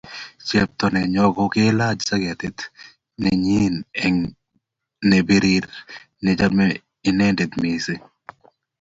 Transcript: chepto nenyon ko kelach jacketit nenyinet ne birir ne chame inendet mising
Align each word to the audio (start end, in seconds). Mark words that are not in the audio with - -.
chepto 0.47 0.85
nenyon 0.93 1.29
ko 1.35 1.43
kelach 1.53 1.99
jacketit 2.07 2.57
nenyinet 3.21 4.29
ne 5.09 5.17
birir 5.27 5.63
ne 6.23 6.31
chame 6.39 6.65
inendet 7.09 7.51
mising 7.61 8.01